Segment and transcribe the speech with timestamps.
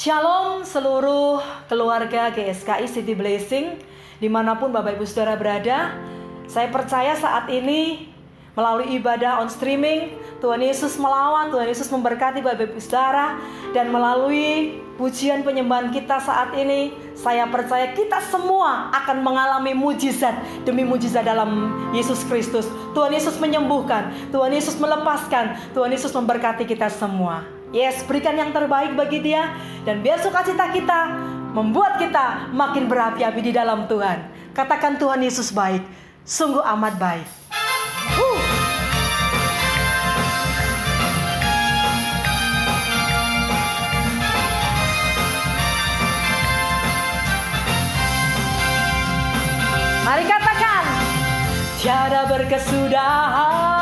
[0.00, 3.76] Shalom seluruh keluarga GSKI City Blessing
[4.16, 5.92] Di mana pun Bapak Ibu Saudara berada.
[6.48, 8.08] Saya percaya saat ini
[8.56, 13.36] Melalui ibadah on streaming Tuhan Yesus melawat, Tuhan Yesus memberkati Bapak Ibu Saudara.
[13.76, 20.80] Dan melalui pujian penyembahan kita saat ini Saya percaya kita semua akan mengalami mujizat Demi
[20.80, 22.64] mujizat dalam Yesus Kristus.
[22.96, 27.60] Tuhan Yesus menyembuhkan Tuhan Yesus melepaskan Tuhan Yesus memberkati kita semua.
[27.70, 29.54] Yes, berikan yang terbaik bagi dia
[29.84, 31.00] dan biar sukacita kita
[31.56, 34.28] membuat kita makin berapi-api di dalam Tuhan.
[34.52, 35.82] Katakan Tuhan Yesus baik,
[36.26, 37.26] sungguh amat baik.
[50.04, 50.84] Mari katakan,
[51.78, 53.79] tiada berkesudahan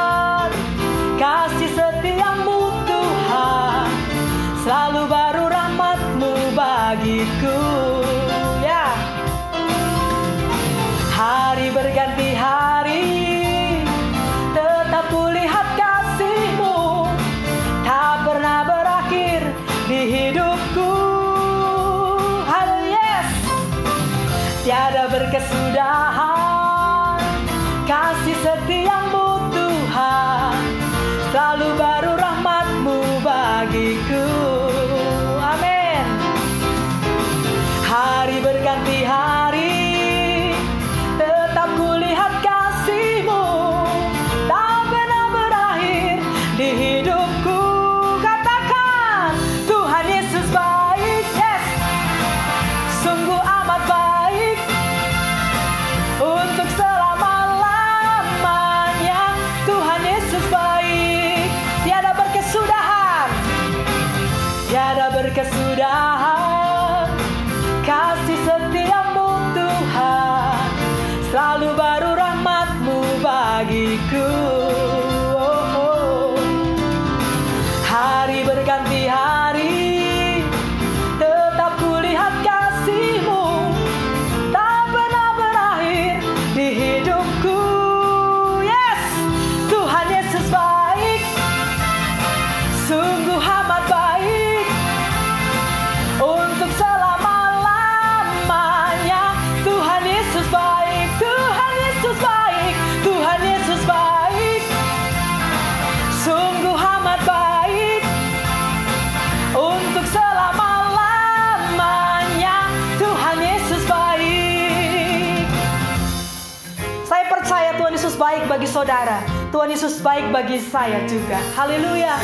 [118.79, 119.19] saudara.
[119.51, 121.43] Tuhan Yesus baik bagi saya juga.
[121.59, 122.15] Haleluya.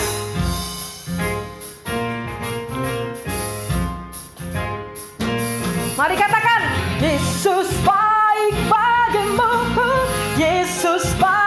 [5.98, 6.62] Mari katakan,
[7.02, 9.50] Yesus baik bagimu.
[10.38, 11.43] Yesus baik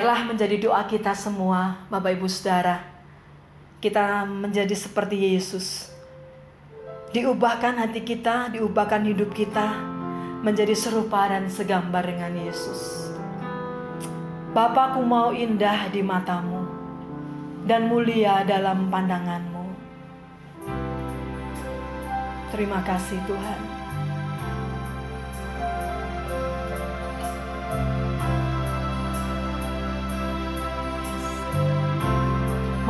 [0.00, 2.80] Biarlah menjadi doa kita semua Bapak Ibu Saudara.
[3.84, 5.92] Kita menjadi seperti Yesus.
[7.12, 9.76] Diubahkan hati kita, diubahkan hidup kita
[10.40, 13.12] Menjadi serupa dan segambar dengan Yesus.
[14.56, 16.64] Bapakku mau indah di matamu
[17.68, 19.68] Dan mulia dalam pandanganmu.
[22.56, 23.79] Terima kasih Tuhan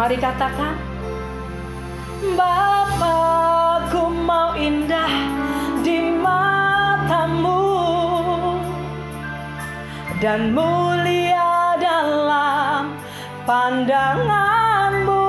[0.01, 0.81] Mari katakan
[2.33, 3.93] Bapak
[4.25, 5.13] mau indah
[5.85, 7.69] di matamu
[10.25, 12.97] Dan mulia dalam
[13.45, 15.29] pandanganmu.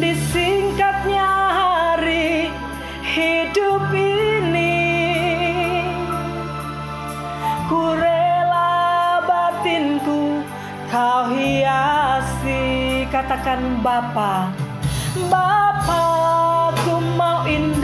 [0.00, 2.48] Disingkatnya hari
[3.04, 4.88] hidup ini
[7.68, 10.40] Ku rela batinku
[10.88, 11.49] kau hidup
[13.20, 14.48] katakan Bapa
[15.28, 16.00] Bapa
[16.80, 17.79] ku mau indah.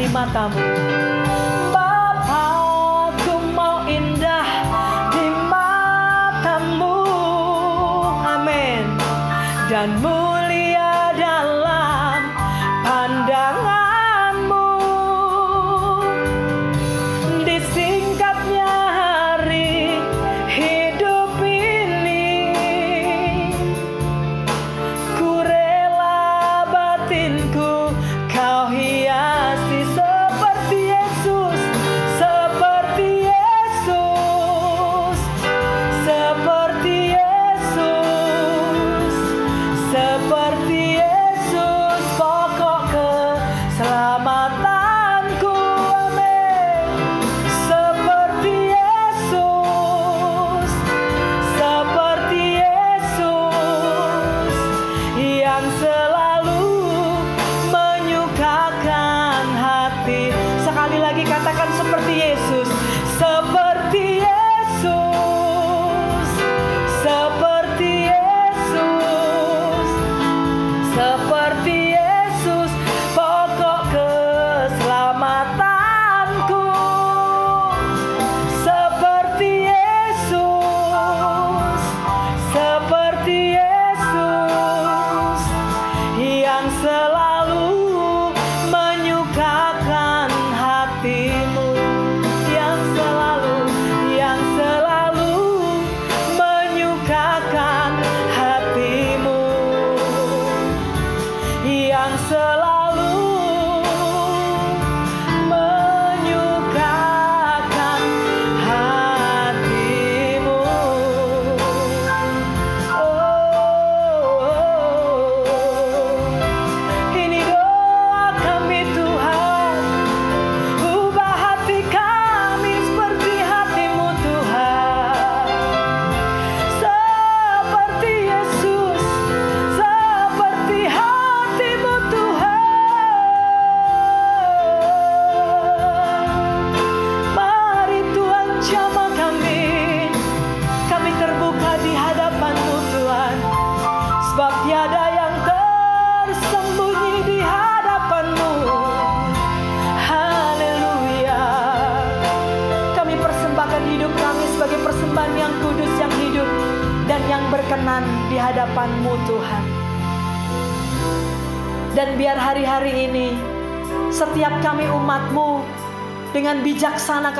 [0.00, 0.56] di matamu
[1.68, 2.48] Bapa
[3.20, 4.48] ku mau indah
[5.12, 6.96] di matamu
[8.24, 8.96] Amin
[9.68, 10.19] danmu.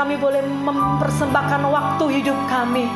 [0.00, 2.88] kami boleh mempersembahkan waktu hidup kami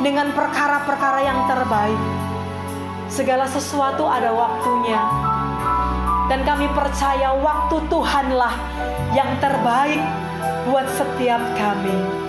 [0.00, 2.00] dengan perkara-perkara yang terbaik.
[3.12, 4.96] Segala sesuatu ada waktunya.
[6.32, 8.56] Dan kami percaya waktu Tuhanlah
[9.12, 10.00] yang terbaik
[10.72, 12.25] buat setiap kami.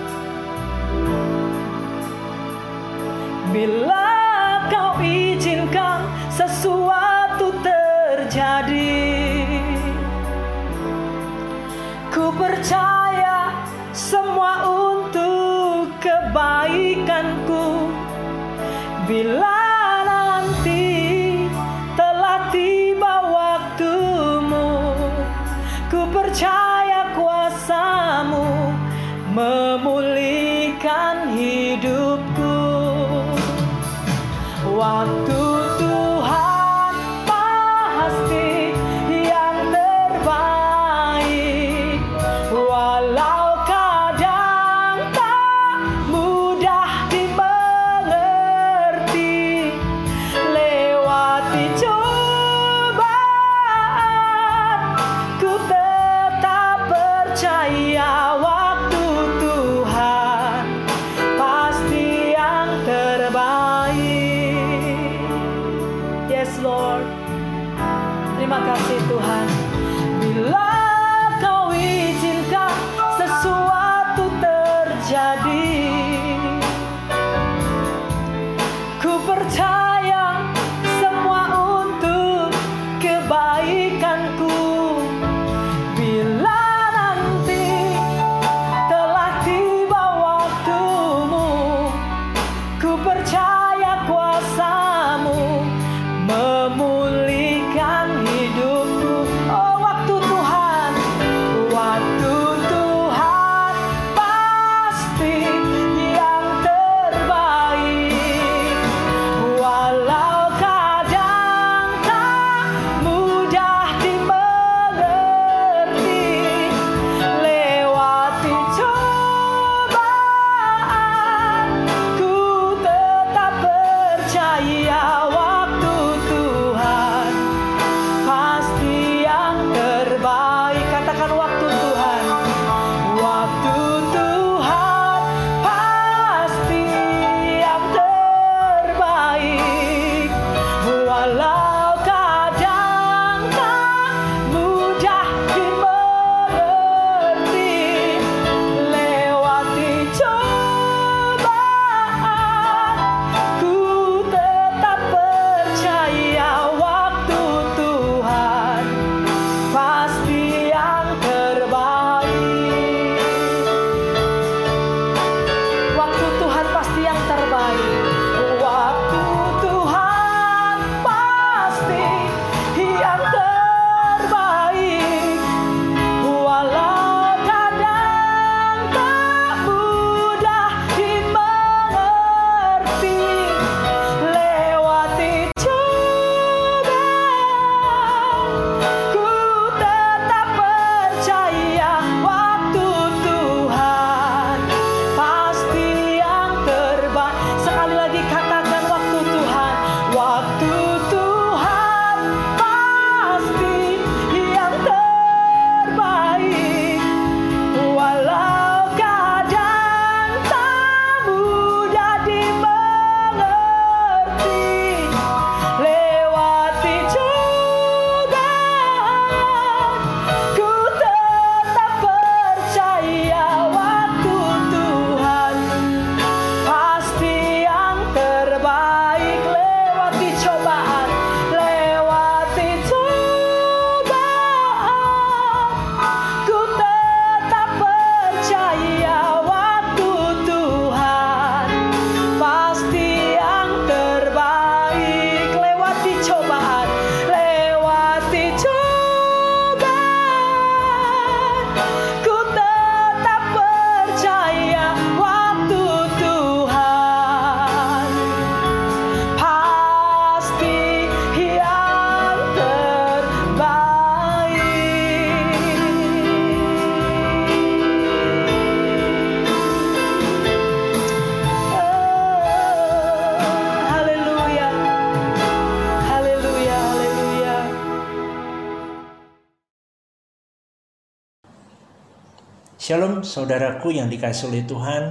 [283.38, 285.02] Saudaraku yang dikasih oleh Tuhan.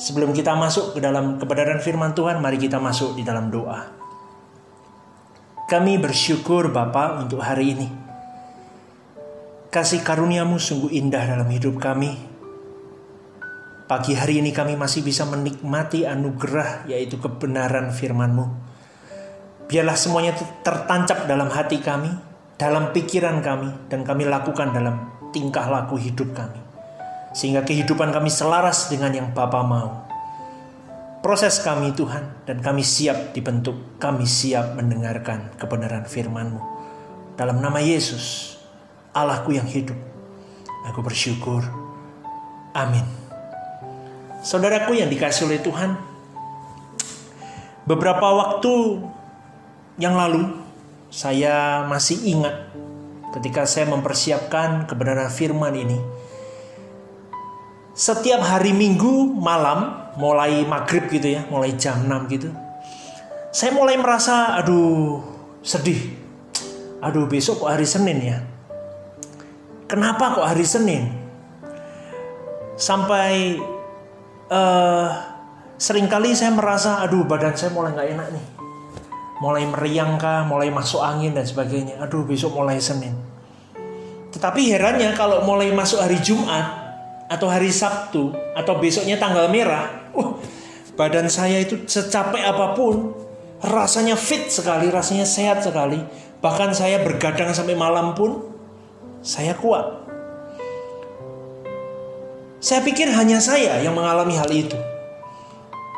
[0.00, 3.84] Sebelum kita masuk ke dalam kebenaran firman Tuhan, mari kita masuk di dalam doa.
[5.68, 7.88] Kami bersyukur Bapa untuk hari ini.
[9.68, 12.16] Kasih karuniamu sungguh indah dalam hidup kami.
[13.86, 18.46] Pagi hari ini kami masih bisa menikmati anugerah yaitu kebenaran firman-Mu.
[19.66, 22.10] Biarlah semuanya tertancap dalam hati kami,
[22.58, 26.65] dalam pikiran kami, dan kami lakukan dalam tingkah laku hidup kami
[27.36, 30.08] sehingga kehidupan kami selaras dengan yang Bapa mau.
[31.20, 36.60] Proses kami Tuhan dan kami siap dibentuk, kami siap mendengarkan kebenaran firman-Mu.
[37.36, 38.56] Dalam nama Yesus,
[39.12, 39.98] Allahku yang hidup,
[40.88, 41.60] aku bersyukur.
[42.72, 43.04] Amin.
[44.40, 46.16] Saudaraku yang dikasih oleh Tuhan,
[47.86, 48.98] Beberapa waktu
[50.02, 50.58] yang lalu
[51.06, 52.74] saya masih ingat
[53.38, 55.94] ketika saya mempersiapkan kebenaran firman ini.
[57.96, 62.52] Setiap hari Minggu malam, mulai maghrib gitu ya, mulai jam 6 gitu.
[63.48, 65.24] Saya mulai merasa, aduh
[65.64, 66.12] sedih.
[67.00, 68.38] Aduh besok kok hari Senin ya.
[69.88, 71.08] Kenapa kok hari Senin?
[72.76, 73.56] Sampai
[74.52, 75.08] uh,
[75.76, 78.46] Seringkali saya merasa, aduh badan saya mulai nggak enak nih.
[79.44, 82.00] Mulai meriang kah, mulai masuk angin dan sebagainya.
[82.00, 83.12] Aduh besok mulai Senin.
[84.32, 86.85] Tetapi herannya kalau mulai masuk hari Jumat
[87.26, 90.38] atau hari Sabtu atau besoknya tanggal merah, uh,
[90.94, 93.12] badan saya itu secapek apa pun,
[93.62, 95.98] rasanya fit sekali, rasanya sehat sekali.
[96.38, 98.44] Bahkan saya bergadang sampai malam pun
[99.24, 100.06] saya kuat.
[102.62, 104.78] Saya pikir hanya saya yang mengalami hal itu.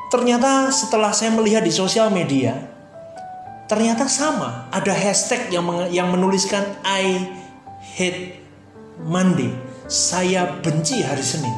[0.08, 2.56] Ternyata setelah saya melihat di sosial media,
[3.68, 4.68] ternyata sama.
[4.72, 7.28] Ada hashtag yang yang menuliskan I
[7.92, 8.40] hate
[9.04, 9.67] Monday.
[9.88, 11.56] Saya benci hari Senin.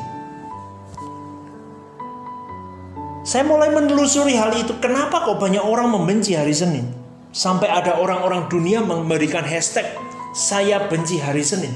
[3.26, 4.78] Saya mulai menelusuri hal itu.
[4.78, 6.86] Kenapa kok banyak orang membenci hari Senin?
[7.34, 9.82] Sampai ada orang-orang dunia memberikan hashtag
[10.30, 11.74] saya benci hari Senin.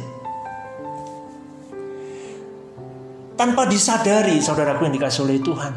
[3.34, 5.74] Tanpa disadari saudaraku yang dikasih oleh Tuhan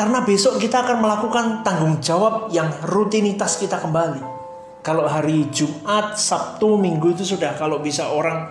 [0.00, 4.24] karena besok kita akan melakukan tanggung jawab yang rutinitas kita kembali.
[4.80, 8.48] Kalau hari Jumat, Sabtu, Minggu itu sudah kalau bisa orang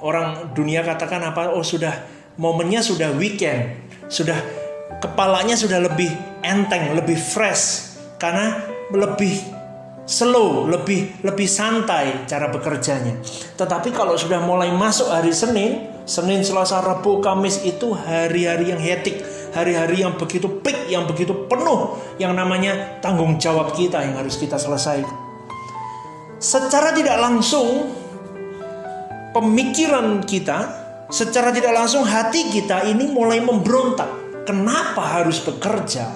[0.00, 1.52] orang dunia katakan apa?
[1.52, 1.92] Oh sudah
[2.36, 3.76] momennya sudah weekend,
[4.08, 4.36] sudah
[5.00, 6.12] kepalanya sudah lebih
[6.44, 8.60] enteng, lebih fresh karena
[8.92, 9.36] lebih
[10.06, 13.18] slow, lebih lebih santai cara bekerjanya.
[13.58, 19.26] Tetapi kalau sudah mulai masuk hari Senin, Senin, Selasa, Rabu, Kamis itu hari-hari yang hetik,
[19.50, 24.54] hari-hari yang begitu peak, yang begitu penuh, yang namanya tanggung jawab kita yang harus kita
[24.54, 25.26] selesaikan.
[26.38, 27.90] Secara tidak langsung,
[29.36, 30.58] pemikiran kita,
[31.12, 34.08] secara tidak langsung hati kita ini mulai memberontak.
[34.48, 36.08] Kenapa harus bekerja?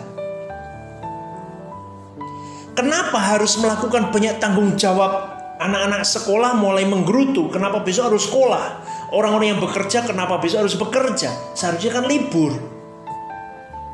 [2.72, 5.37] Kenapa harus melakukan banyak tanggung jawab?
[5.61, 7.52] Anak-anak sekolah mulai menggerutu.
[7.52, 8.80] Kenapa besok harus sekolah?
[9.12, 11.28] Orang-orang yang bekerja kenapa besok harus bekerja?
[11.52, 12.56] Seharusnya kan libur.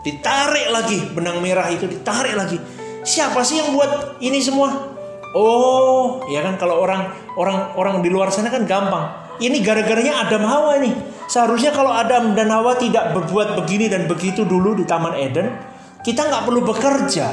[0.06, 2.62] Ditarik lagi benang merah itu ditarik lagi.
[3.02, 4.95] Siapa sih yang buat ini semua?
[5.34, 9.26] Oh, ya kan kalau orang orang orang di luar sana kan gampang.
[9.36, 10.92] Ini gara-garanya Adam Hawa ini.
[11.26, 15.52] Seharusnya kalau Adam dan Hawa tidak berbuat begini dan begitu dulu di Taman Eden,
[16.00, 17.26] kita nggak perlu bekerja.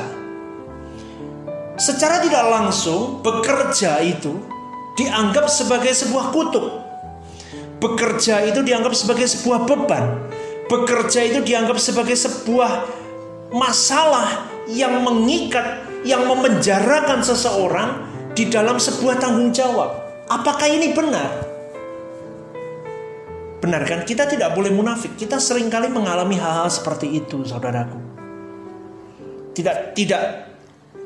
[1.79, 4.35] Secara tidak langsung, bekerja itu
[4.99, 6.65] dianggap sebagai sebuah kutuk.
[7.79, 10.33] Bekerja itu dianggap sebagai sebuah beban
[10.73, 12.87] bekerja itu dianggap sebagai sebuah
[13.53, 17.89] masalah yang mengikat, yang memenjarakan seseorang
[18.35, 20.03] di dalam sebuah tanggung jawab.
[20.27, 21.29] Apakah ini benar?
[23.63, 24.03] Benar kan?
[24.03, 25.15] Kita tidak boleh munafik.
[25.15, 27.95] Kita sering kali mengalami hal-hal seperti itu, saudaraku.
[29.55, 30.23] Tidak tidak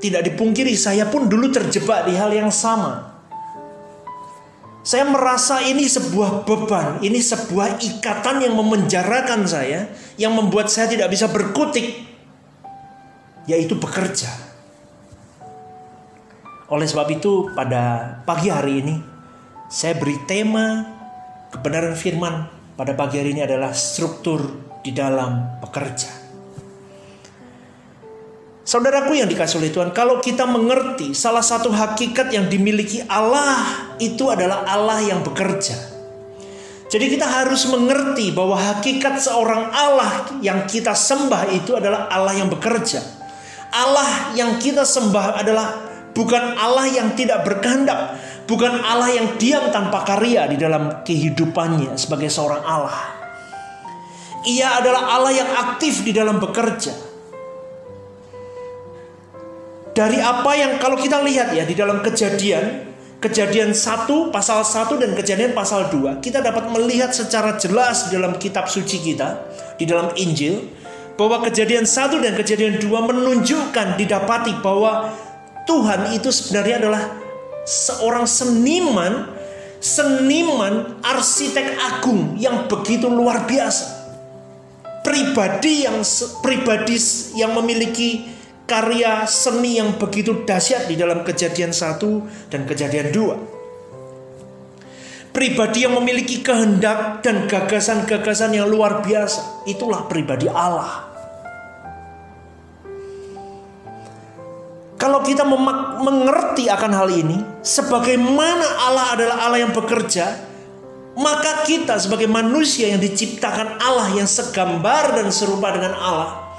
[0.02, 3.18] tidak dipungkiri saya pun dulu terjebak di hal yang sama.
[4.88, 11.12] Saya merasa ini sebuah beban, ini sebuah ikatan yang memenjarakan saya, yang membuat saya tidak
[11.12, 11.92] bisa berkutik,
[13.52, 14.47] yaitu bekerja.
[16.68, 18.96] Oleh sebab itu, pada pagi hari ini,
[19.72, 20.84] saya beri tema
[21.48, 22.44] kebenaran firman
[22.76, 24.44] pada pagi hari ini adalah struktur
[24.84, 26.12] di dalam bekerja.
[28.68, 34.28] Saudaraku yang dikasih oleh Tuhan, kalau kita mengerti salah satu hakikat yang dimiliki Allah itu
[34.28, 35.96] adalah Allah yang bekerja.
[36.92, 42.52] Jadi kita harus mengerti bahwa hakikat seorang Allah yang kita sembah itu adalah Allah yang
[42.52, 43.00] bekerja.
[43.72, 45.87] Allah yang kita sembah adalah
[46.18, 48.18] bukan Allah yang tidak berkehendak,
[48.50, 53.14] bukan Allah yang diam tanpa karya di dalam kehidupannya sebagai seorang Allah.
[54.50, 57.08] Ia adalah Allah yang aktif di dalam bekerja
[59.98, 62.86] dari apa yang kalau kita lihat ya di dalam kejadian
[63.18, 68.38] Kejadian 1 pasal 1 dan kejadian pasal 2 Kita dapat melihat secara jelas di dalam
[68.38, 69.42] kitab suci kita
[69.74, 70.70] Di dalam Injil
[71.18, 75.10] Bahwa kejadian 1 dan kejadian 2 menunjukkan didapati bahwa
[75.68, 77.04] Tuhan itu sebenarnya adalah
[77.68, 79.36] seorang seniman
[79.78, 83.98] Seniman arsitek agung yang begitu luar biasa
[85.06, 86.02] Pribadi yang
[86.42, 86.98] pribadi
[87.38, 93.40] yang memiliki karya seni yang begitu dahsyat di dalam kejadian satu dan kejadian dua.
[95.32, 99.64] Pribadi yang memiliki kehendak dan gagasan-gagasan yang luar biasa.
[99.70, 101.07] Itulah pribadi Allah.
[104.98, 105.46] Kalau kita
[106.02, 110.26] mengerti akan hal ini, sebagaimana Allah adalah Allah yang bekerja,
[111.18, 116.50] maka kita sebagai manusia yang diciptakan Allah yang segambar dan serupa dengan Allah,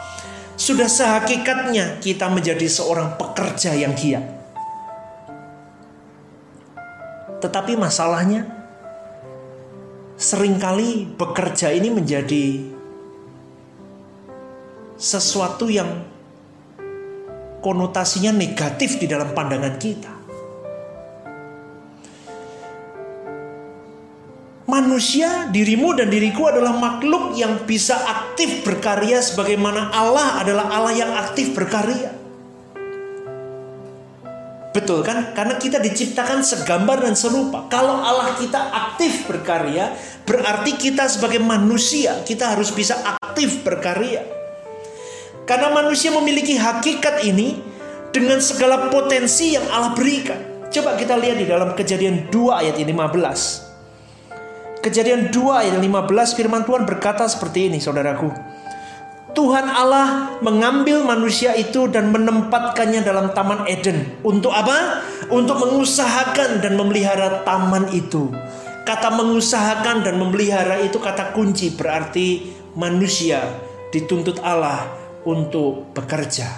[0.55, 4.23] sudah sehakikatnya kita menjadi seorang pekerja yang giat.
[7.43, 8.47] Tetapi masalahnya,
[10.15, 12.67] sering kali bekerja ini menjadi
[14.99, 16.18] sesuatu yang
[17.59, 20.13] konotasinya negatif di dalam pandangan kita.
[24.69, 31.09] Manusia, dirimu dan diriku adalah makhluk yang bisa aktif berkarya sebagaimana Allah adalah Allah yang
[31.17, 32.13] aktif berkarya.
[34.77, 35.33] Betul kan?
[35.33, 37.65] Karena kita diciptakan segambar dan serupa.
[37.73, 39.97] Kalau Allah kita aktif berkarya,
[40.29, 44.38] berarti kita sebagai manusia, kita harus bisa aktif berkarya.
[45.49, 47.57] Karena manusia memiliki hakikat ini
[48.13, 50.37] dengan segala potensi yang Allah berikan.
[50.69, 54.85] Coba kita lihat di dalam kejadian 2 ayat 15.
[54.85, 58.29] Kejadian 2 ayat 15 firman Tuhan berkata seperti ini saudaraku.
[59.33, 64.21] Tuhan Allah mengambil manusia itu dan menempatkannya dalam taman Eden.
[64.21, 65.01] Untuk apa?
[65.33, 68.29] Untuk mengusahakan dan memelihara taman itu.
[68.85, 73.41] Kata mengusahakan dan memelihara itu kata kunci berarti manusia
[73.93, 76.49] dituntut Allah untuk bekerja.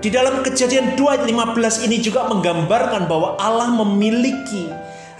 [0.00, 4.64] Di dalam kejadian 2 ayat 15 ini juga menggambarkan bahwa Allah memiliki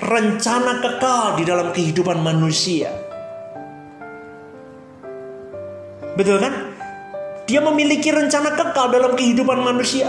[0.00, 2.88] rencana kekal di dalam kehidupan manusia.
[6.16, 6.72] Betul kan?
[7.44, 10.08] Dia memiliki rencana kekal dalam kehidupan manusia.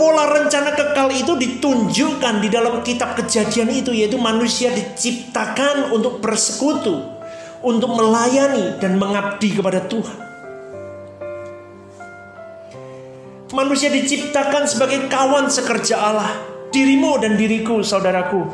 [0.00, 7.19] Pola rencana kekal itu ditunjukkan di dalam kitab kejadian itu yaitu manusia diciptakan untuk bersekutu,
[7.60, 10.18] untuk melayani dan mengabdi kepada Tuhan.
[13.50, 16.30] Manusia diciptakan sebagai kawan sekerja Allah.
[16.70, 18.46] Dirimu dan diriku, saudaraku.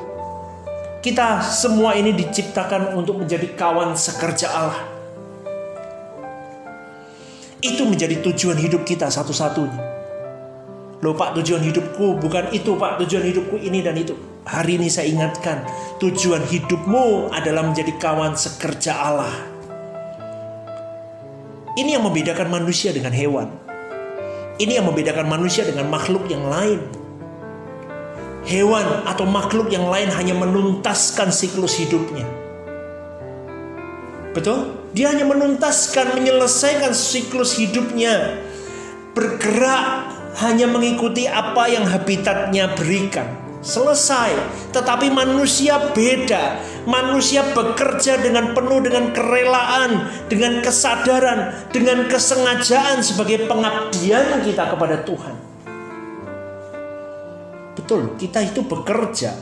[1.04, 4.80] Kita semua ini diciptakan untuk menjadi kawan sekerja Allah.
[7.60, 9.95] Itu menjadi tujuan hidup kita satu-satunya.
[11.04, 14.16] Loh pak tujuan hidupku bukan itu pak tujuan hidupku ini dan itu.
[14.48, 15.66] Hari ini saya ingatkan
[16.00, 19.35] tujuan hidupmu adalah menjadi kawan sekerja Allah.
[21.76, 23.52] Ini yang membedakan manusia dengan hewan.
[24.56, 26.80] Ini yang membedakan manusia dengan makhluk yang lain.
[28.48, 32.24] Hewan atau makhluk yang lain hanya menuntaskan siklus hidupnya.
[34.32, 34.72] Betul?
[34.96, 38.40] Dia hanya menuntaskan, menyelesaikan siklus hidupnya.
[39.12, 43.25] Bergerak hanya mengikuti apa yang habitatnya berikan.
[43.64, 44.37] Selesai.
[44.70, 46.61] Tetapi manusia beda.
[46.87, 55.35] Manusia bekerja dengan penuh dengan kerelaan, dengan kesadaran, dengan kesengajaan sebagai pengabdian kita kepada Tuhan.
[57.75, 59.35] Betul, kita itu bekerja.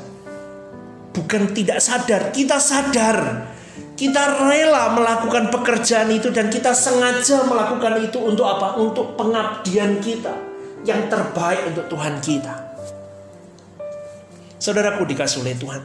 [1.15, 3.51] Bukan tidak sadar, kita sadar.
[3.95, 8.75] Kita rela melakukan pekerjaan itu dan kita sengaja melakukan itu untuk apa?
[8.75, 10.54] Untuk pengabdian kita
[10.85, 12.55] yang terbaik untuk Tuhan kita.
[14.61, 15.83] Saudaraku dikasih oleh Tuhan.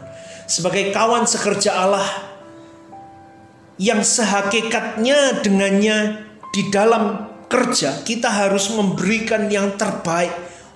[0.47, 2.07] Sebagai kawan sekerja Allah
[3.79, 10.31] yang sehakikatnya dengannya di dalam kerja kita harus memberikan yang terbaik,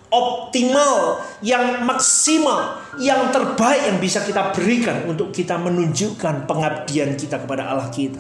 [0.10, 7.70] optimal, yang maksimal, yang terbaik yang bisa kita berikan untuk kita menunjukkan pengabdian kita kepada
[7.70, 8.20] Allah kita.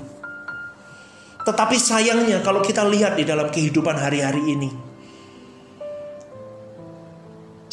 [1.43, 4.92] Tetapi sayangnya kalau kita lihat di dalam kehidupan hari-hari ini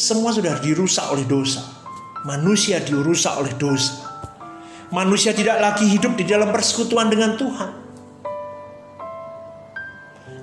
[0.01, 1.81] semua sudah dirusak oleh dosa
[2.25, 3.97] manusia dirusak oleh dosa.
[4.91, 7.71] Manusia tidak lagi hidup di dalam persekutuan dengan Tuhan.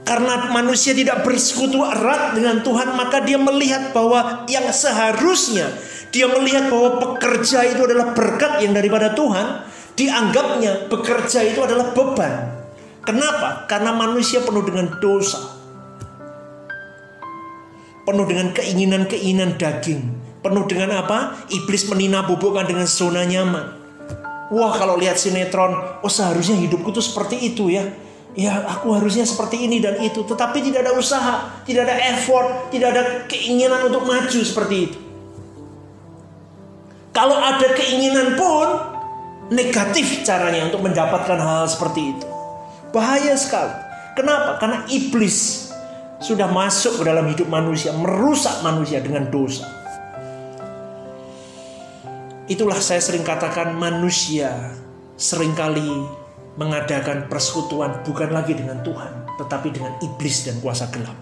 [0.07, 5.67] Karena manusia tidak bersekutu erat dengan Tuhan, maka dia melihat bahwa yang seharusnya
[6.15, 9.67] dia melihat bahwa pekerja itu adalah berkat yang daripada Tuhan,
[9.99, 12.55] dianggapnya bekerja itu adalah beban.
[13.03, 13.67] Kenapa?
[13.67, 15.56] Karena manusia penuh dengan dosa.
[18.07, 21.43] Penuh dengan keinginan-keinginan daging Penuh dengan apa?
[21.51, 23.73] Iblis menina bubukkan dengan zona nyaman.
[24.47, 27.83] Wah kalau lihat sinetron, oh seharusnya hidupku tuh seperti itu ya.
[28.31, 30.23] Ya aku harusnya seperti ini dan itu.
[30.23, 34.99] Tetapi tidak ada usaha, tidak ada effort, tidak ada keinginan untuk maju seperti itu.
[37.11, 38.67] Kalau ada keinginan pun
[39.51, 42.27] negatif caranya untuk mendapatkan hal, -hal seperti itu.
[42.95, 43.73] Bahaya sekali.
[44.15, 44.63] Kenapa?
[44.63, 45.66] Karena iblis
[46.17, 49.69] sudah masuk ke dalam hidup manusia, merusak manusia dengan dosa.
[52.47, 54.71] Itulah saya sering katakan manusia
[55.19, 56.07] sering kali
[56.57, 61.17] mengadakan persekutuan bukan lagi dengan Tuhan, tetapi dengan iblis dan kuasa gelap.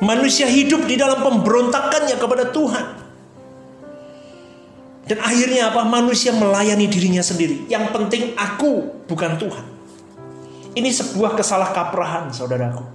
[0.00, 2.86] Manusia hidup di dalam pemberontakannya kepada Tuhan.
[5.04, 5.84] Dan akhirnya apa?
[5.84, 7.68] Manusia melayani dirinya sendiri.
[7.68, 9.69] Yang penting aku bukan Tuhan.
[10.70, 12.86] Ini sebuah kesalahkaprahan saudaraku.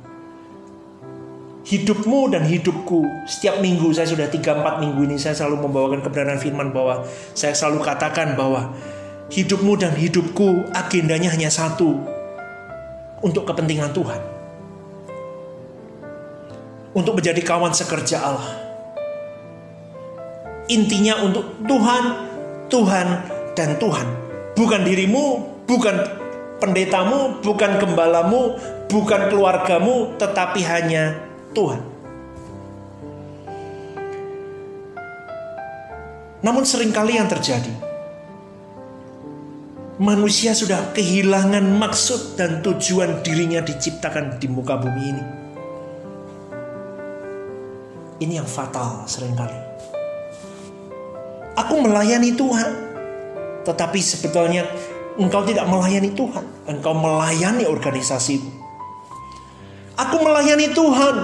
[1.65, 6.69] Hidupmu dan hidupku Setiap minggu saya sudah 3-4 minggu ini Saya selalu membawakan kebenaran firman
[6.69, 7.01] bahwa
[7.33, 8.69] Saya selalu katakan bahwa
[9.33, 11.97] Hidupmu dan hidupku agendanya hanya satu
[13.25, 14.21] Untuk kepentingan Tuhan.
[16.93, 18.55] Untuk menjadi kawan sekerja Allah.
[20.71, 22.03] Intinya untuk Tuhan,
[22.71, 23.07] Tuhan,
[23.51, 24.07] dan Tuhan.
[24.55, 26.24] Bukan dirimu, bukan
[26.59, 28.55] pendetamu, bukan gembalamu,
[28.87, 31.19] bukan keluargamu, tetapi hanya
[31.51, 31.81] Tuhan.
[36.45, 37.73] Namun sering kali yang terjadi,
[39.97, 45.23] manusia sudah kehilangan maksud dan tujuan dirinya diciptakan di muka bumi ini.
[48.21, 49.57] Ini yang fatal sering kali.
[51.55, 52.69] Aku melayani Tuhan,
[53.65, 54.69] tetapi sebetulnya
[55.19, 58.51] engkau tidak melayani Tuhan, engkau melayani organisasimu.
[59.95, 61.15] Aku melayani Tuhan,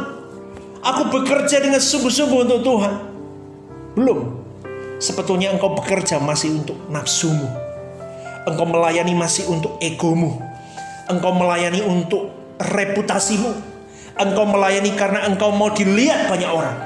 [0.82, 2.94] Aku bekerja dengan sungguh-sungguh untuk Tuhan.
[3.94, 4.20] Belum.
[4.98, 7.46] Sebetulnya engkau bekerja masih untuk nafsumu.
[8.50, 10.42] Engkau melayani masih untuk egomu.
[11.06, 13.54] Engkau melayani untuk reputasimu.
[14.18, 16.78] Engkau melayani karena engkau mau dilihat banyak orang.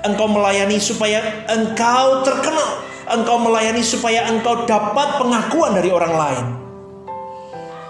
[0.00, 2.71] Engkau melayani supaya engkau terkenal.
[3.12, 6.46] Engkau melayani supaya engkau dapat pengakuan dari orang lain.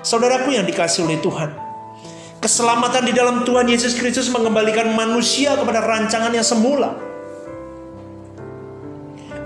[0.03, 1.63] Saudaraku yang dikasih oleh Tuhan,
[2.43, 6.91] Keselamatan di dalam Tuhan Yesus Kristus mengembalikan manusia kepada rancangan yang semula.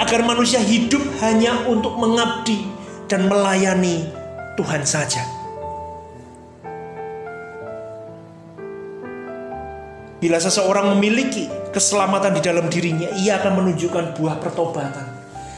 [0.00, 2.64] Agar manusia hidup hanya untuk mengabdi
[3.04, 4.08] dan melayani
[4.56, 5.28] Tuhan saja.
[10.16, 15.15] Bila seseorang memiliki keselamatan di dalam dirinya, ia akan menunjukkan buah pertobatan.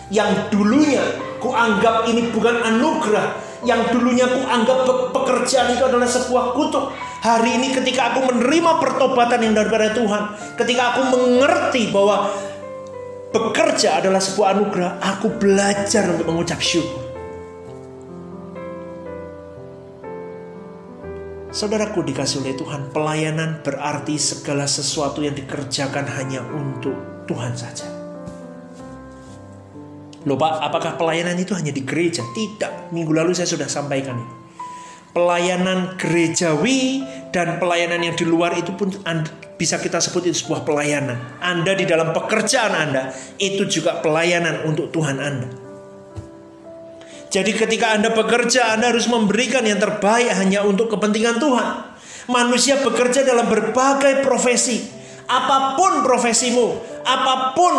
[0.08, 1.04] Yang dulunya
[1.38, 3.28] kuanggap ini bukan anugerah,
[3.66, 9.54] yang dulunya kuanggap pekerjaan itu adalah sebuah kutuk, Hari ini ketika aku menerima pertobatan yang
[9.58, 12.30] daripada Tuhan, ketika aku mengerti bahwa
[13.34, 17.10] bekerja adalah sebuah anugerah, aku belajar untuk mengucap syukur.
[21.50, 26.94] Saudaraku dikasih oleh Tuhan, pelayanan berarti segala sesuatu yang dikerjakan hanya untuk
[27.26, 27.97] Tuhan saja.
[30.26, 32.24] Loh Pak, apakah pelayanan itu hanya di gereja?
[32.34, 34.48] Tidak, minggu lalu saya sudah sampaikan itu
[35.18, 37.02] pelayanan gerejawi
[37.34, 38.94] dan pelayanan yang di luar itu pun
[39.58, 41.42] bisa kita sebut itu sebuah pelayanan.
[41.42, 43.10] Anda di dalam pekerjaan Anda
[43.42, 45.48] itu juga pelayanan untuk Tuhan Anda.
[47.28, 51.98] Jadi ketika Anda bekerja, Anda harus memberikan yang terbaik hanya untuk kepentingan Tuhan.
[52.30, 54.96] Manusia bekerja dalam berbagai profesi.
[55.28, 57.74] Apa pun profesimu, apa pun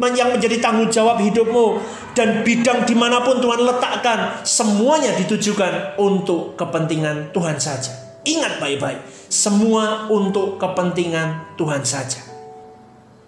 [0.00, 1.76] yang menjadi tanggung jawab hidupmu
[2.16, 7.92] dan bidang di mana pun Tuhan letakkan semuanya ditujukan untuk kepentingan Tuhan saja.
[8.24, 12.24] Ingat baik-baik semua untuk kepentingan Tuhan saja.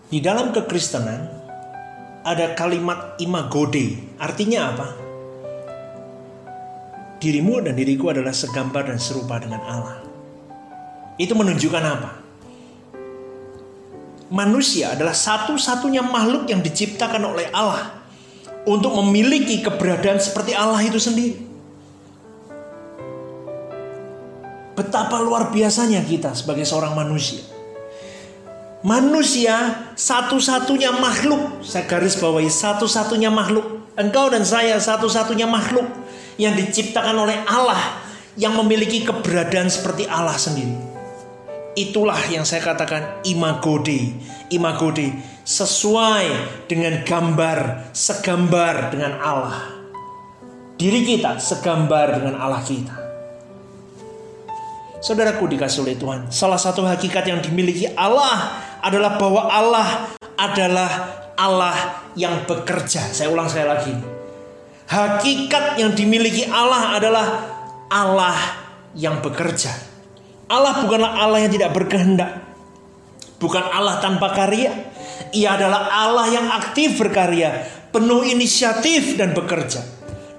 [0.09, 1.29] Di dalam kekristenan
[2.25, 4.01] ada kalimat imagode.
[4.17, 4.89] Artinya apa?
[7.21, 10.01] Dirimu dan diriku adalah segambar dan serupa dengan Allah.
[11.21, 12.24] Itu menunjukkan apa
[14.33, 18.05] manusia adalah satu-satunya makhluk yang diciptakan oleh Allah
[18.65, 21.37] untuk memiliki keberadaan seperti Allah itu sendiri.
[24.75, 27.45] Betapa luar biasanya kita sebagai seorang manusia.
[28.85, 33.87] Manusia satu-satunya makhluk, saya garis bawahi satu-satunya makhluk.
[33.95, 35.87] Engkau dan saya satu-satunya makhluk
[36.37, 38.03] yang diciptakan oleh Allah
[38.35, 40.94] yang memiliki keberadaan seperti Allah sendiri.
[41.75, 44.15] Itulah yang saya katakan imagode.
[44.55, 45.11] Imagode
[45.43, 46.27] sesuai
[46.71, 49.75] dengan gambar, segambar dengan Allah.
[50.79, 52.95] Diri kita segambar dengan Allah kita.
[55.03, 60.91] Saudaraku dikasih oleh Tuhan, salah satu hakikat yang dimiliki Allah adalah bahwa Allah adalah
[61.37, 63.13] Allah yang bekerja.
[63.13, 63.95] Saya ulang sekali lagi.
[64.89, 67.27] Hakikat yang dimiliki Allah adalah
[67.91, 68.39] Allah
[68.97, 69.94] yang bekerja.
[70.49, 72.45] Allah bukanlah Allah yang tidak berkehendak.
[73.41, 74.73] Bukan Allah tanpa karya.
[75.35, 79.83] Ia adalah Allah yang aktif berkarya, penuh inisiatif dan bekerja.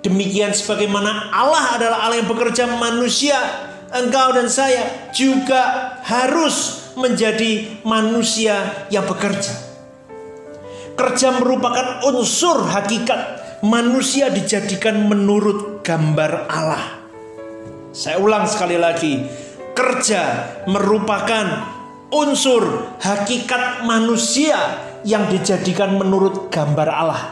[0.06, 3.36] Demikian sebagaimana Allah adalah Allah yang bekerja manusia,
[3.92, 9.52] engkau dan saya juga harus menjadi manusia yang bekerja.
[10.96, 17.04] Kerja merupakan unsur hakikat manusia dijadikan menurut gambar Allah.
[17.92, 19.20] Saya ulang sekali lagi,
[19.76, 20.24] kerja
[20.72, 21.68] merupakan
[22.10, 24.56] unsur hakikat manusia
[25.04, 27.24] yang dijadikan menurut gambar Allah.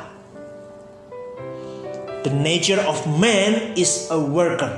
[2.28, 4.72] The nature of man is a worker.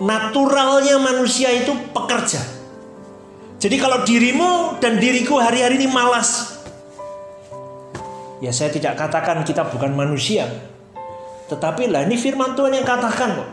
[0.00, 2.40] Naturalnya manusia itu pekerja.
[3.60, 6.56] Jadi kalau dirimu dan diriku hari-hari ini malas,
[8.40, 10.48] ya saya tidak katakan kita bukan manusia.
[11.52, 13.50] Tetapi lah ini firman Tuhan yang katakan kok.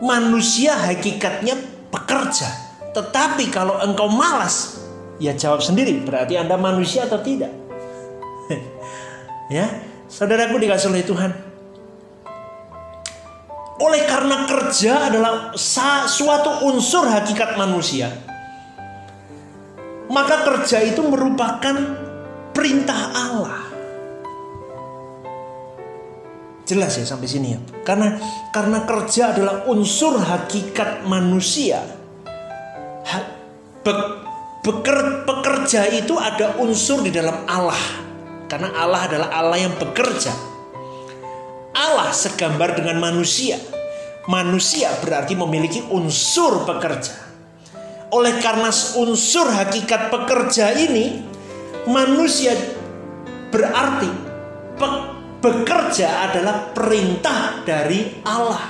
[0.00, 2.48] Manusia hakikatnya pekerja.
[2.92, 4.80] Tetapi kalau engkau malas,
[5.20, 6.00] ya jawab sendiri.
[6.02, 7.52] Berarti Anda manusia atau tidak?
[9.56, 9.66] ya,
[10.08, 11.32] saudaraku dikasih oleh Tuhan.
[13.78, 15.54] Oleh karena kerja adalah
[16.10, 18.10] suatu unsur hakikat manusia,
[20.10, 21.76] maka kerja itu merupakan
[22.50, 23.67] perintah Allah.
[26.68, 27.60] Jelas ya sampai sini ya.
[27.80, 28.20] Karena
[28.52, 31.80] karena kerja adalah unsur hakikat manusia.
[33.08, 33.18] Ha,
[33.80, 33.92] be,
[34.60, 38.04] beker, pekerja itu ada unsur di dalam Allah.
[38.52, 40.28] Karena Allah adalah Allah yang bekerja.
[41.72, 43.56] Allah segambar dengan manusia.
[44.28, 47.16] Manusia berarti memiliki unsur pekerja.
[48.12, 48.68] Oleh karena
[49.00, 51.24] unsur hakikat pekerja ini,
[51.88, 52.52] manusia
[53.48, 54.10] berarti
[54.76, 58.62] pe bekerja adalah perintah dari Allah.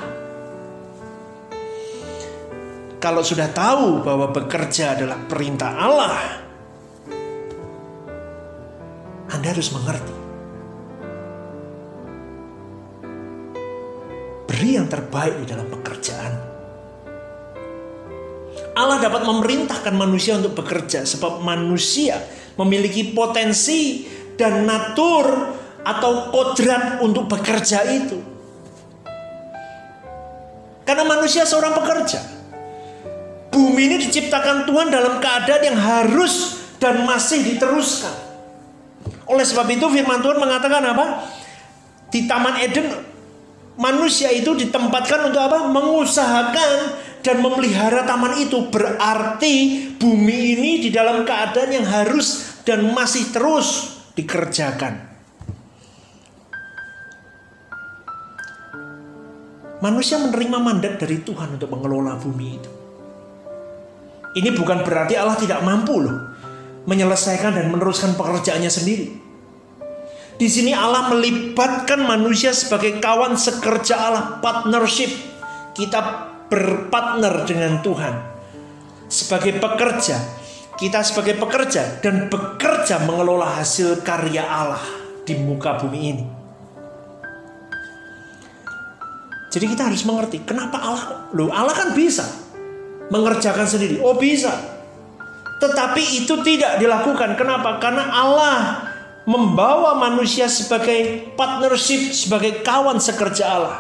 [2.99, 6.19] Kalau sudah tahu bahwa bekerja adalah perintah Allah,
[9.31, 10.17] Anda harus mengerti
[14.51, 16.33] beri yang terbaik di dalam pekerjaan.
[18.75, 22.19] Allah dapat memerintahkan manusia untuk bekerja sebab manusia
[22.59, 28.19] memiliki potensi dan natur atau kodrat untuk bekerja itu.
[30.89, 32.21] Karena manusia seorang pekerja.
[33.53, 38.13] Bumi ini diciptakan Tuhan dalam keadaan yang harus dan masih diteruskan.
[39.29, 41.29] Oleh sebab itu firman Tuhan mengatakan apa?
[42.09, 42.89] Di Taman Eden
[43.77, 45.69] manusia itu ditempatkan untuk apa?
[45.69, 46.71] Mengusahakan
[47.21, 48.69] dan memelihara taman itu.
[48.69, 49.55] Berarti
[49.97, 55.08] bumi ini di dalam keadaan yang harus dan masih terus dikerjakan.
[59.79, 62.71] Manusia menerima mandat dari Tuhan untuk mengelola bumi itu.
[64.35, 66.19] Ini bukan berarti Allah tidak mampu loh
[66.89, 69.07] menyelesaikan dan meneruskan pekerjaannya sendiri.
[70.39, 75.11] Di sini Allah melibatkan manusia sebagai kawan sekerja Allah, partnership.
[75.75, 76.01] Kita
[76.51, 78.15] berpartner dengan Tuhan.
[79.11, 80.19] Sebagai pekerja,
[80.79, 84.83] kita sebagai pekerja dan bekerja mengelola hasil karya Allah
[85.27, 86.38] di muka bumi ini.
[89.49, 92.25] Jadi kita harus mengerti kenapa Allah, loh Allah kan bisa
[93.09, 94.01] mengerjakan sendiri.
[94.05, 94.53] Oh bisa.
[95.59, 97.35] Tetapi itu tidak dilakukan.
[97.35, 97.81] Kenapa?
[97.81, 98.57] Karena Allah
[99.29, 103.77] membawa manusia sebagai partnership, sebagai kawan sekerja Allah.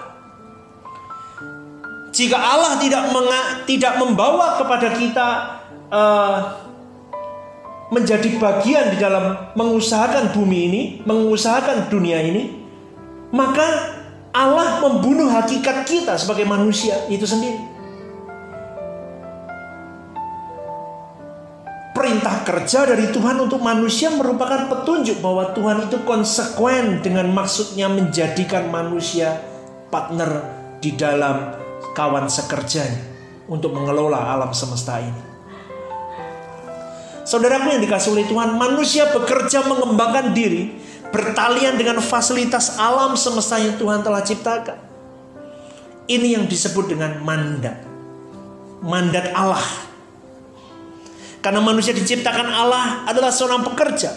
[2.12, 5.28] Jika Allah tidak menga, tidak membawa kepada kita
[5.92, 6.36] uh,
[7.88, 12.64] menjadi bagian di dalam mengusahakan bumi ini, mengusahakan dunia ini,
[13.32, 13.97] maka
[14.38, 17.78] Allah membunuh hakikat kita sebagai manusia itu sendiri.
[21.98, 28.70] perintah kerja dari Tuhan untuk manusia merupakan petunjuk bahwa Tuhan itu konsekuen dengan maksudnya menjadikan
[28.70, 29.36] manusia
[29.90, 30.46] partner
[30.78, 31.52] di dalam
[31.98, 33.02] kawan sekerjanya
[33.50, 35.22] untuk mengelola alam semesta ini.
[37.28, 40.80] Saudaraku yang dikasih oleh Tuhan, manusia bekerja mengembangkan diri
[41.10, 44.78] bertalian dengan fasilitas alam semesta yang Tuhan telah ciptakan.
[46.08, 47.84] Ini yang disebut dengan mandat.
[48.80, 49.88] Mandat Allah
[51.38, 54.10] karena manusia diciptakan Allah adalah seorang pekerja.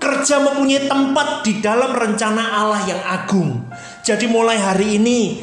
[0.00, 3.62] Kerja mempunyai tempat di dalam rencana Allah yang agung.
[4.04, 5.40] Jadi mulai hari ini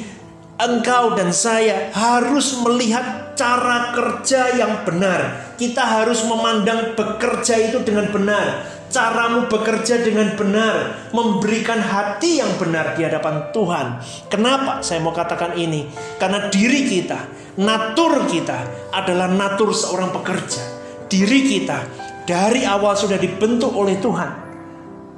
[0.59, 5.53] engkau dan saya harus melihat cara kerja yang benar.
[5.57, 8.67] Kita harus memandang bekerja itu dengan benar.
[8.91, 13.87] Caramu bekerja dengan benar, memberikan hati yang benar di hadapan Tuhan.
[14.27, 15.87] Kenapa saya mau katakan ini?
[16.19, 17.23] Karena diri kita,
[17.55, 20.81] natur kita adalah natur seorang pekerja
[21.11, 21.83] diri kita
[22.23, 24.31] dari awal sudah dibentuk oleh Tuhan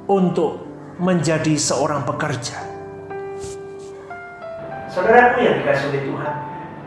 [0.10, 0.66] untuk
[0.98, 2.58] menjadi seorang pekerja.
[4.90, 6.34] Saudaraku yang dikasih oleh Tuhan,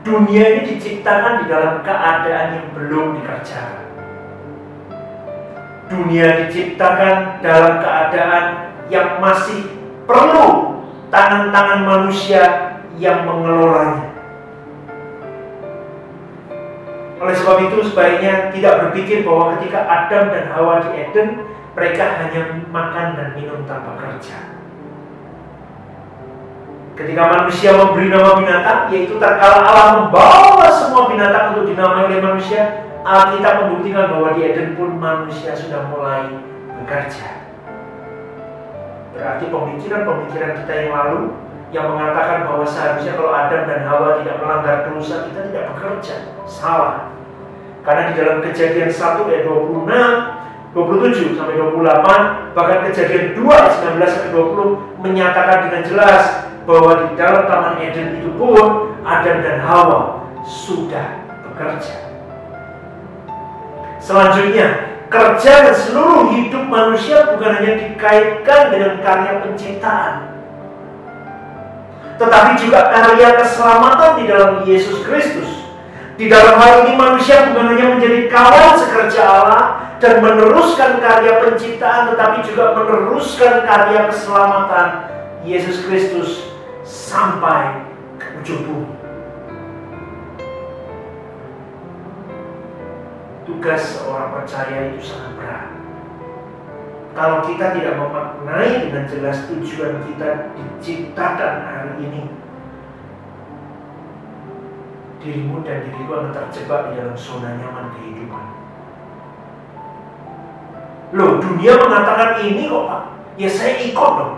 [0.03, 3.86] dunia ini diciptakan di dalam keadaan yang belum dikerjakan.
[5.87, 8.45] Dunia diciptakan dalam keadaan
[8.91, 9.71] yang masih
[10.03, 10.79] perlu
[11.15, 12.43] tangan-tangan manusia
[12.99, 14.11] yang mengelolanya.
[17.17, 21.29] Oleh sebab itu sebaiknya tidak berpikir bahwa ketika Adam dan Hawa di Eden
[21.73, 24.57] mereka hanya makan dan minum tanpa kerja.
[26.97, 32.86] Ketika manusia memberi nama binatang, yaitu terkala Allah membawa semua binatang untuk dinamai oleh manusia,
[33.07, 36.27] Alkitab membuktikan bahwa di Eden pun manusia sudah mulai
[36.83, 37.47] bekerja.
[39.15, 41.21] Berarti pemikiran-pemikiran kita yang lalu
[41.71, 46.35] yang mengatakan bahwa seharusnya kalau Adam dan Hawa tidak melanggar dosa, kita tidak bekerja.
[46.51, 47.15] Salah.
[47.87, 54.03] Karena di dalam kejadian 1 ayat 26, 27 sampai 28, bahkan kejadian 2 ayat 19
[54.11, 56.23] sampai 20 menyatakan dengan jelas
[56.67, 62.06] bahwa di dalam Taman Eden itu pun Adam dan Hawa sudah bekerja.
[64.03, 70.15] Selanjutnya, kerja dan seluruh hidup manusia bukan hanya dikaitkan dengan karya penciptaan,
[72.19, 75.51] tetapi juga karya keselamatan di dalam Yesus Kristus.
[76.17, 79.65] Di dalam hal ini manusia bukan hanya menjadi kawan sekerja Allah
[80.01, 84.89] dan meneruskan karya penciptaan, tetapi juga meneruskan karya keselamatan
[85.45, 86.57] Yesus Kristus
[86.89, 87.85] sampai
[88.17, 88.96] ke ujung bumi.
[93.47, 95.67] Tugas seorang percaya itu sangat berat.
[97.15, 102.23] Kalau kita tidak memaknai dengan jelas tujuan kita diciptakan hari ini,
[105.23, 108.45] dirimu dan diriku akan terjebak di dalam zona nyaman kehidupan.
[111.15, 113.03] Loh, dunia mengatakan ini kok Pak.
[113.39, 114.35] Ya saya ikut dong.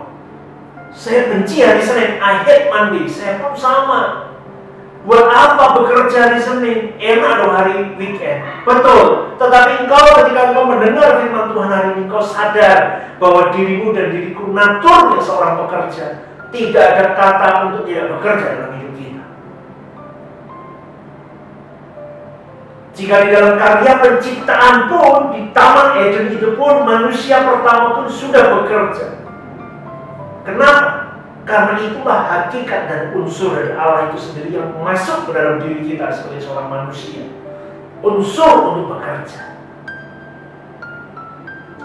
[0.92, 3.08] Saya benci hari Senin, I hate Monday.
[3.08, 4.32] Saya pun sama.
[5.06, 6.78] Buat apa bekerja hari Senin?
[6.98, 8.42] Enak dong hari weekend.
[8.66, 9.34] Betul.
[9.38, 12.80] Tetapi engkau ketika engkau mendengar firman Tuhan hari ini, engkau sadar
[13.22, 16.26] bahwa dirimu dan diriku naturnya seorang pekerja.
[16.48, 19.24] Tidak ada kata untuk tidak bekerja dalam hidup kita.
[22.98, 28.44] Jika di dalam karya penciptaan pun, di Taman Eden itu pun, manusia pertama pun sudah
[28.58, 29.06] bekerja.
[30.42, 30.97] Kenapa?
[31.48, 36.12] Karena itulah hakikat dan unsur dari Allah itu sendiri yang masuk ke dalam diri kita
[36.12, 37.24] sebagai seorang manusia.
[38.04, 39.56] Unsur untuk bekerja.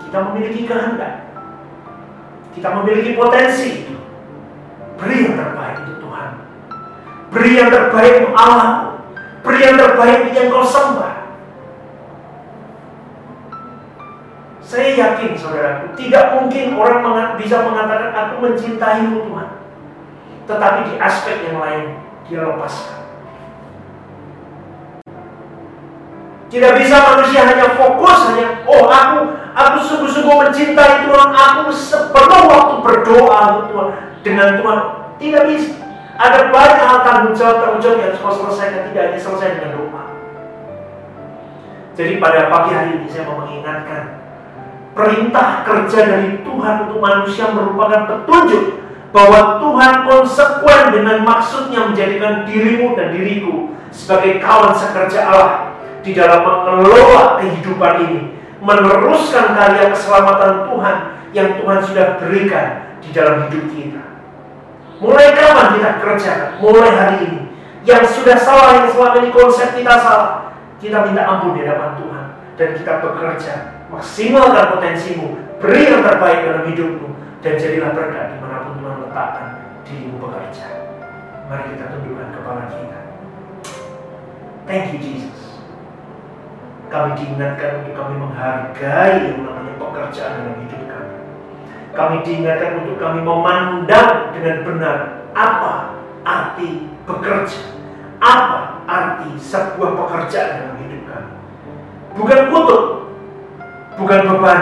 [0.03, 1.32] Kita memiliki kehendak.
[2.51, 3.88] Kita memiliki potensi.
[4.99, 6.30] Beri yang terbaik untuk Tuhan.
[7.32, 8.99] Beri yang terbaik untuk Allah.
[9.47, 11.22] Beri yang terbaik yang kau sembah.
[14.74, 19.49] Saya yakin saudaraku, tidak mungkin orang bisa mengatakan aku mencintaimu Tuhan.
[20.49, 23.05] Tetapi di aspek yang lain dia lepaskan.
[26.49, 32.76] Tidak bisa manusia hanya fokus hanya oh aku aku sungguh-sungguh mencintai Tuhan, aku sepenuh waktu
[32.82, 33.89] berdoa untuk Tuhan
[34.26, 34.80] dengan Tuhan.
[35.21, 35.86] Tidak bisa.
[36.17, 39.71] Ada banyak hal tanggung jawab tanggung jawab yang harus kau selesaikan tidak hanya selesai dengan
[39.78, 40.03] doa.
[41.93, 44.22] Jadi pada pagi hari ini saya mau mengingatkan
[44.93, 52.93] Perintah kerja dari Tuhan untuk manusia merupakan petunjuk bahwa Tuhan konsekuen dengan maksudnya menjadikan dirimu
[52.93, 55.51] dan diriku sebagai kawan sekerja Allah
[56.05, 58.21] di dalam mengelola kehidupan ini,
[58.61, 60.95] meneruskan karya keselamatan Tuhan
[61.33, 64.03] yang Tuhan sudah berikan di dalam hidup kita.
[65.01, 66.49] Mulai kapan kita kerjakan?
[66.61, 67.41] Mulai hari ini.
[67.83, 72.25] Yang sudah salah, yang selama ini konsep kita salah, kita minta ampun di hadapan Tuhan
[72.55, 73.55] dan kita bekerja
[73.93, 77.07] maksimalkan potensimu, beri yang terbaik dalam hidupmu,
[77.45, 79.47] dan jadilah berkat di mana pun Tuhan letakkan
[79.85, 80.67] dirimu bekerja.
[81.45, 82.99] Mari kita tundukkan kepala kita.
[84.65, 85.59] Thank you Jesus.
[86.87, 91.17] Kami diingatkan untuk kami menghargai yang namanya pekerjaan dalam hidup kami.
[91.93, 94.97] Kami diingatkan untuk kami memandang dengan benar
[95.35, 97.61] apa arti bekerja.
[98.23, 101.33] Apa arti sebuah pekerjaan dalam hidup kami.
[102.15, 103.02] Bukan kutuk,
[103.97, 104.61] bukan beban,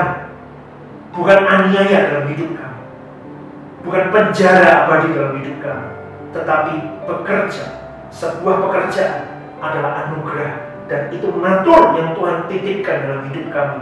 [1.16, 2.82] bukan aniaya dalam hidup kamu,
[3.88, 5.88] bukan penjara abadi dalam hidup kamu,
[6.36, 6.74] tetapi
[7.08, 7.66] bekerja.
[8.12, 9.24] Sebuah pekerjaan
[9.64, 13.80] adalah anugerah dan itu natur yang Tuhan titipkan dalam hidup kami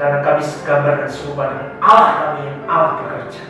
[0.00, 3.44] karena kami segambar dan serupa dengan Allah kami yang Allah bekerja.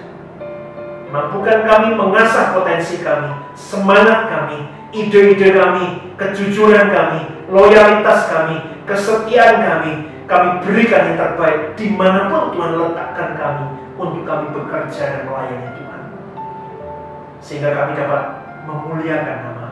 [1.15, 9.93] Mampukan kami mengasah potensi kami, semangat kami, ide-ide kami, kejujuran kami, loyalitas kami, kesetiaan kami,
[10.27, 13.65] kami berikan yang terbaik di mana pun Tuhan letakkan kami
[13.95, 16.03] untuk kami bekerja dan melayani Tuhan.
[17.39, 18.23] Sehingga kami dapat
[18.67, 19.67] memuliakan nama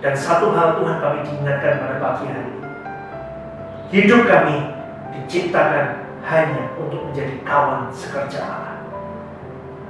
[0.00, 2.68] Dan satu hal Tuhan kami diingatkan pada pagi hari ini.
[3.94, 4.56] Hidup kami
[5.12, 8.76] diciptakan hanya untuk menjadi kawan sekerja Allah.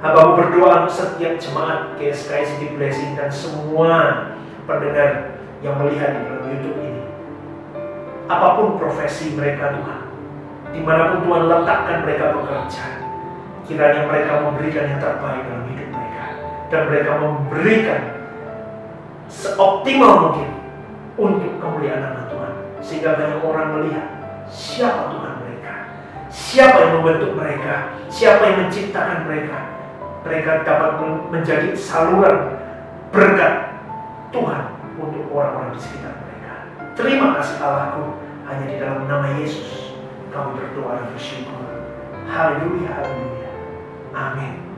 [0.01, 4.33] Hambamu berdoa untuk setiap jemaat GSKI City Blessing dan semua
[4.65, 7.00] pendengar yang melihat di dalam YouTube ini.
[8.31, 10.01] Apa pun profesi mereka Tuhan,
[10.71, 12.85] di mana pun Tuhan letakkan mereka bekerja,
[13.67, 16.23] kiranya mereka memberikan yang terbaik dalam hidup mereka.
[16.71, 18.01] Dan mereka memberikan
[19.27, 20.49] seoptimal mungkin
[21.19, 22.53] untuk kemuliaan nama Tuhan.
[22.79, 24.07] Sehingga banyak orang melihat
[24.47, 25.73] siapa Tuhan mereka.
[26.31, 27.99] Siapa yang membentuk mereka.
[28.07, 29.59] Siapa yang menciptakan mereka.
[30.23, 30.91] Mereka dapat
[31.27, 32.55] menjadi saluran
[33.11, 33.75] berkat
[34.31, 34.63] Tuhan
[34.95, 36.53] untuk orang-orang di sekitar mereka.
[36.95, 38.20] Terima kasih Allahku.
[38.51, 39.95] Hanya di dalam nama Yesus
[40.35, 41.63] kami berdoa dan bersyukur.
[42.27, 43.51] Haleluya, haleluya.
[44.11, 44.70] Amin.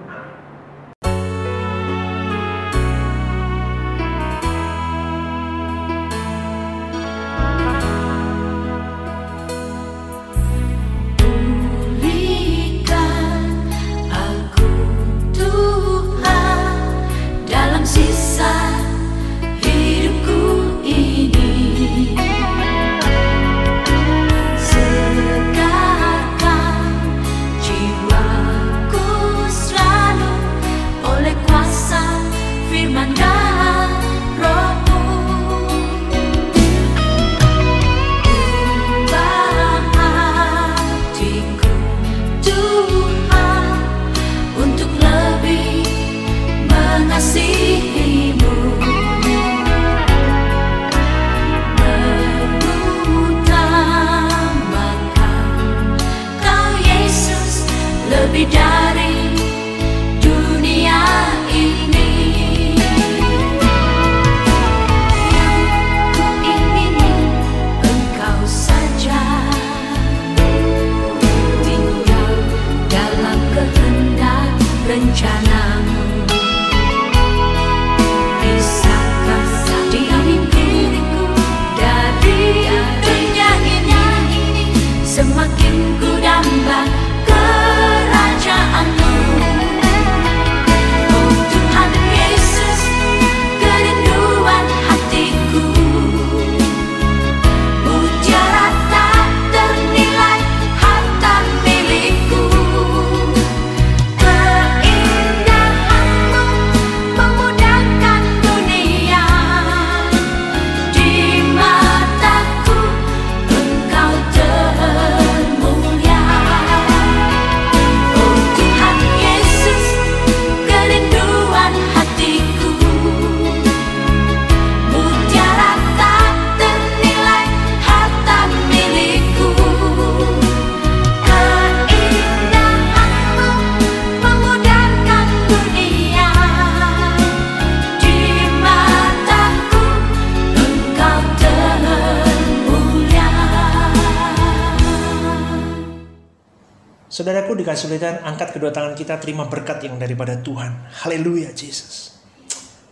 [147.13, 150.89] Saudaraku di kesulitan, angkat kedua tangan kita terima berkat yang daripada Tuhan.
[151.05, 152.17] Haleluya Yesus.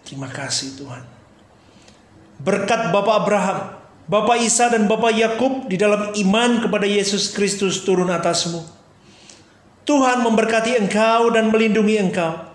[0.05, 1.01] Terima kasih Tuhan.
[2.37, 8.13] Berkat Bapak Abraham, Bapak Isa dan Bapak Yakub di dalam iman kepada Yesus Kristus turun
[8.13, 8.61] atasmu.
[9.89, 12.45] Tuhan memberkati engkau dan melindungi engkau.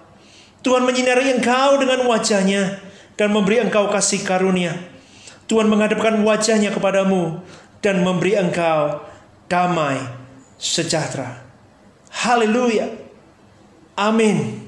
[0.62, 2.79] Tuhan menyinari engkau dengan wajahnya
[3.19, 4.71] dan memberi engkau kasih karunia.
[5.51, 7.43] Tuhan menghadapkan wajahnya kepadamu
[7.83, 9.03] dan memberi engkau
[9.51, 9.99] damai
[10.62, 11.45] sejahtera.
[12.17, 12.89] Haleluya.
[13.97, 14.66] Amin.